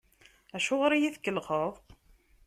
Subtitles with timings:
[0.55, 1.73] Acuɣer i yi-tkellxeḍ?